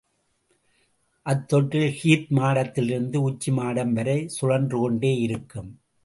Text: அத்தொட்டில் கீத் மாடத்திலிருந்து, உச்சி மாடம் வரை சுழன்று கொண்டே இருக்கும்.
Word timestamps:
அத்தொட்டில் 1.25 1.93
கீத் 2.03 2.31
மாடத்திலிருந்து, 2.31 3.15
உச்சி 3.15 3.51
மாடம் 3.51 3.93
வரை 3.93 4.27
சுழன்று 4.27 4.79
கொண்டே 4.79 5.17
இருக்கும். 5.17 5.69